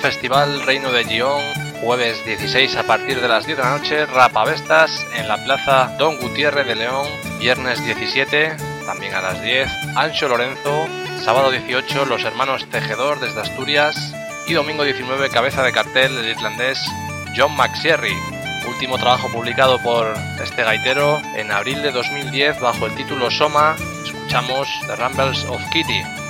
[0.00, 1.42] Festival Reino de Gion,
[1.82, 6.18] jueves 16 a partir de las 10 de la noche, Rapavestas en la Plaza Don
[6.18, 7.06] Gutiérrez de León,
[7.40, 8.56] viernes 17,
[8.86, 10.86] también a las 10, Ancho Lorenzo,
[11.24, 14.14] sábado 18, Los Hermanos Tejedor desde Asturias
[14.46, 16.80] y domingo 19, cabeza de cartel el irlandés
[17.36, 18.16] John McSherry,
[18.68, 24.68] último trabajo publicado por este gaitero en abril de 2010 bajo el título Soma, escuchamos
[24.86, 26.27] The Rumbles of Kitty.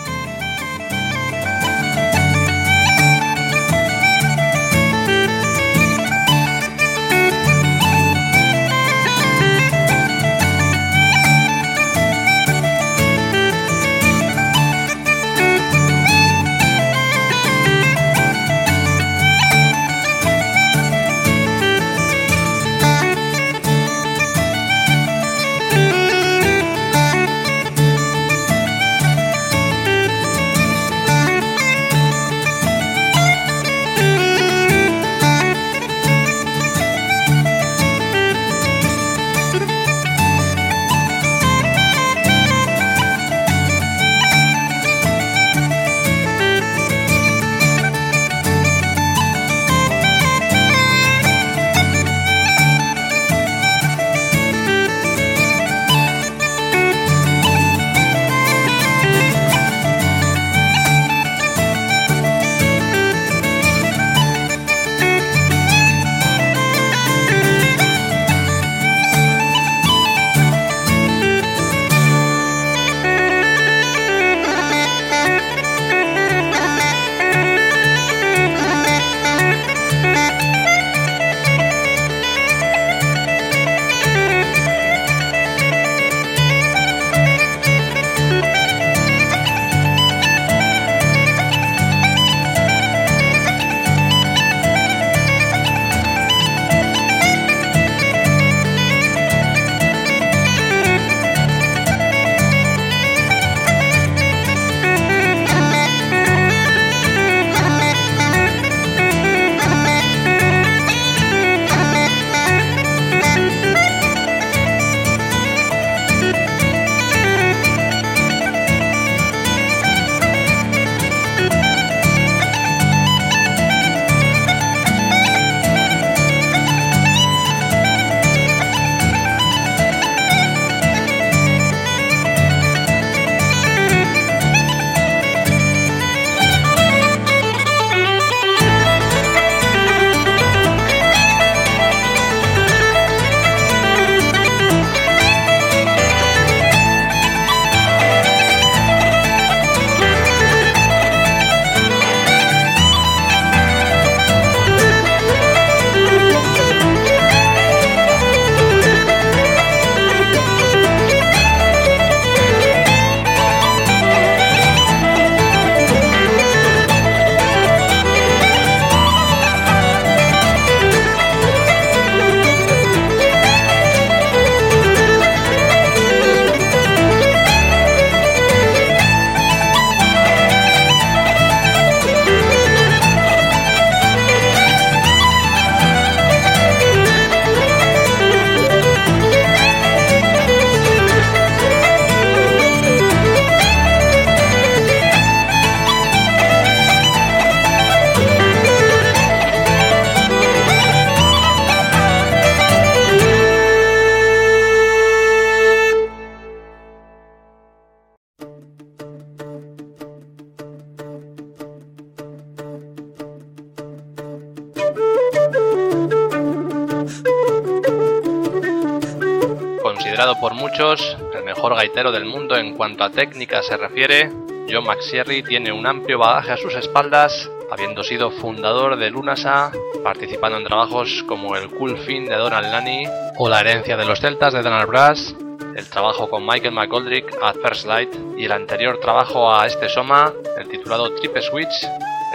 [220.36, 224.30] Por muchos el mejor gaitero del mundo en cuanto a técnica se refiere,
[224.70, 229.70] John McSherry tiene un amplio bagaje a sus espaldas habiendo sido fundador de Lunasa,
[230.02, 233.04] participando en trabajos como el Cool Fin de Donald Lani
[233.38, 235.34] o La herencia de los celtas de Donald Brass,
[235.76, 240.32] el trabajo con Michael McGoldrick at First Light y el anterior trabajo a este Soma,
[240.58, 241.86] el titulado Trip Switch.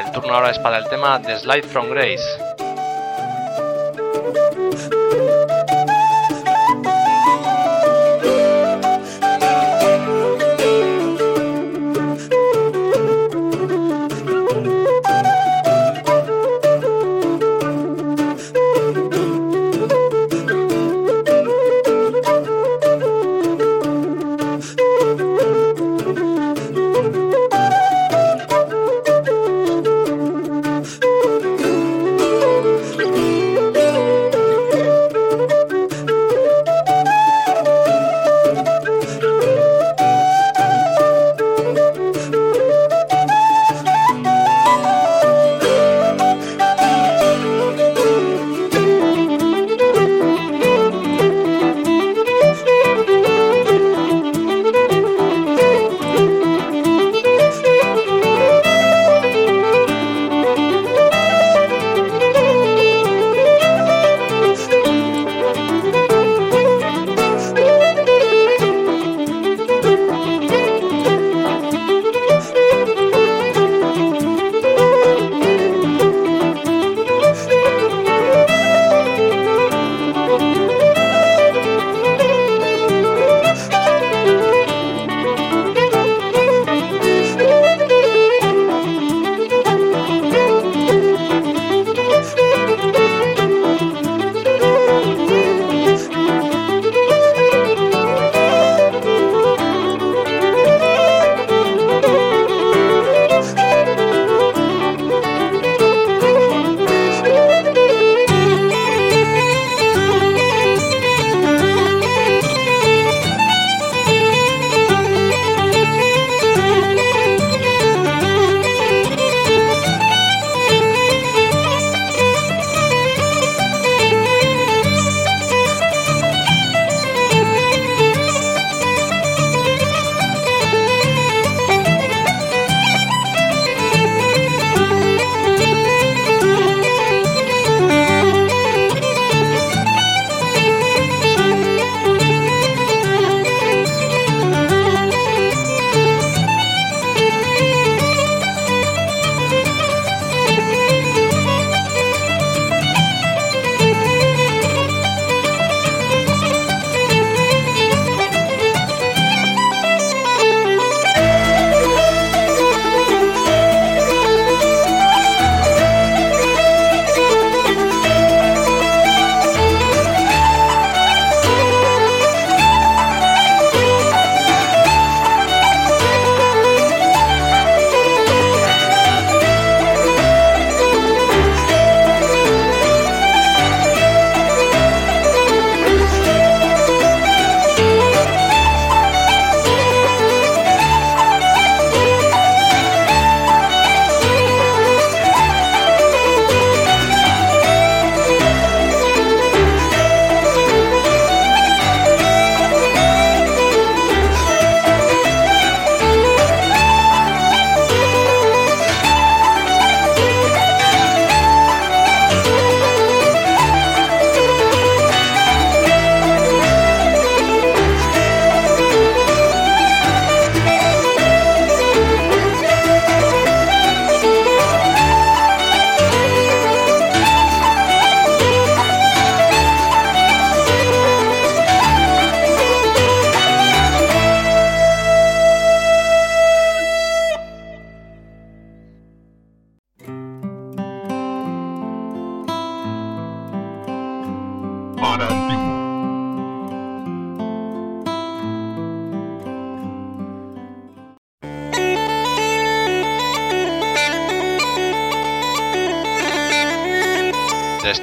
[0.03, 2.23] El turno ahora es para el tema The Slide from Grace.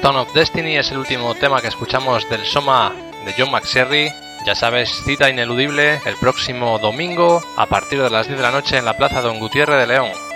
[0.01, 2.91] Stone of Destiny es el último tema que escuchamos del Soma
[3.23, 4.11] de John McSherry.
[4.47, 8.77] Ya sabes, cita ineludible el próximo domingo a partir de las 10 de la noche
[8.77, 10.30] en la Plaza Don Gutiérrez de León.